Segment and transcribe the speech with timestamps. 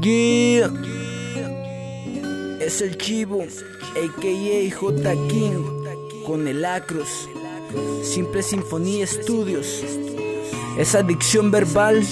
[0.00, 0.72] Yeah.
[2.60, 4.70] Es el chivo, a.k.a.
[4.74, 5.12] J.
[5.28, 5.84] King,
[6.26, 7.28] con el Acros.
[8.02, 9.82] Simple Sinfonía Estudios.
[10.76, 12.04] Es adicción verbal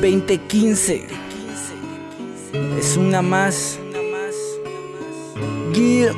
[0.00, 1.06] 2015.
[2.78, 3.78] Es una más.
[5.72, 6.14] Yeah.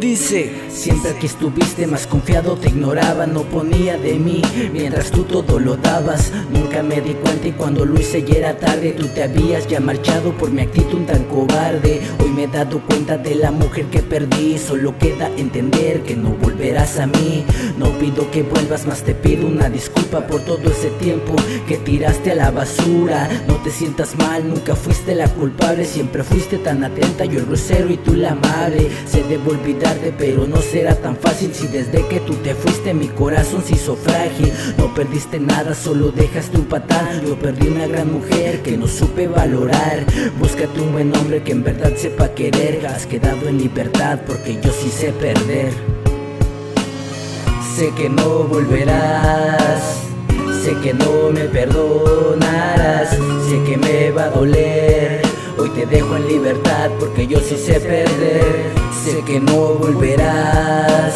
[0.00, 5.58] Dice, siempre que estuviste más confiado te ignoraba, no ponía de mí, mientras tú todo
[5.58, 6.32] lo dabas.
[6.50, 9.80] Nunca me di cuenta y cuando lo hice ya era tarde, tú te habías ya
[9.80, 12.00] marchado por mi actitud tan cobarde.
[12.22, 16.30] Hoy me he dado cuenta de la mujer que perdí, solo queda entender que no
[16.30, 17.44] volverás a mí.
[17.78, 21.36] No pido que vuelvas, más te pido una disculpa por todo ese tiempo
[21.68, 23.28] que tiraste a la basura.
[23.46, 27.90] No te sientas mal, nunca fuiste la culpable, siempre fuiste tan atenta, yo el grosero
[27.90, 28.88] y tú la amable.
[29.06, 33.08] Se debe olvidar pero no será tan fácil si desde que tú te fuiste mi
[33.08, 34.52] corazón se hizo frágil.
[34.78, 37.22] No perdiste nada, solo dejaste un patán.
[37.26, 40.04] Yo perdí una gran mujer que no supe valorar.
[40.38, 42.86] Búscate un buen hombre que en verdad sepa querer.
[42.86, 45.72] Has quedado en libertad porque yo sí sé perder.
[47.76, 50.02] Sé que no volverás.
[50.62, 55.11] Sé que no me perdonarás, sé que me va a doler.
[55.62, 58.72] Hoy te dejo en libertad porque yo sí sé perder.
[59.04, 61.14] Sé que no volverás,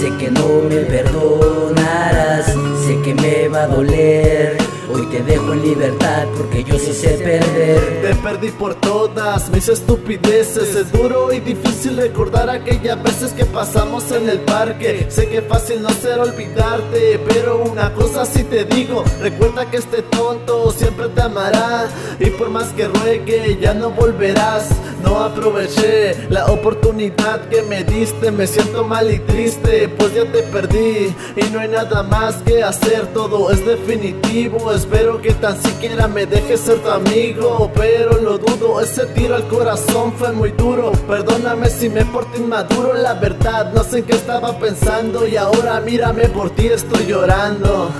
[0.00, 4.56] sé que no me perdonarás, sé que me va a doler.
[4.90, 8.02] Hoy te dejo en libertad porque yo sí sé perder.
[8.02, 10.74] Te perdí por todas mis estupideces.
[10.74, 15.06] Es duro y difícil recordar aquellas veces que pasamos en el parque.
[15.08, 20.02] Sé que fácil no ser olvidarte, pero una cosa sí te digo: recuerda que este
[20.02, 21.88] tonto siempre te amará.
[22.18, 24.68] Y por más que ruegue, ya no volverás.
[25.02, 28.30] No aproveché la oportunidad que me diste.
[28.30, 31.14] Me siento mal y triste, pues ya te perdí.
[31.36, 34.72] Y no hay nada más que hacer, todo es definitivo.
[34.72, 39.46] Espero que tan siquiera me dejes ser tu amigo Pero lo dudo, ese tiro al
[39.48, 40.92] corazón fue muy duro.
[41.06, 45.80] Perdóname si me porté inmaduro, la verdad No sé en qué estaba pensando y ahora
[45.80, 47.90] mírame por ti estoy llorando.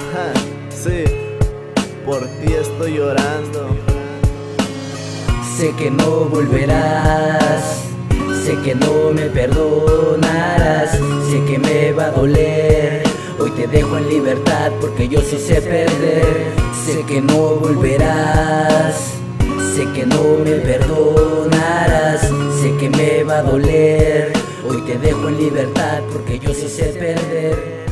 [0.70, 1.04] Sí,
[2.04, 3.68] por ti estoy llorando.
[5.56, 7.82] Sé que no volverás
[8.44, 13.07] Sé que no me perdonarás Sé que me va a doler
[13.40, 16.52] Hoy te dejo en libertad porque yo sí sé perder.
[16.84, 19.12] Sé que no volverás,
[19.74, 24.32] sé que no me perdonarás, sé que me va a doler.
[24.68, 27.87] Hoy te dejo en libertad porque yo sí sé perder.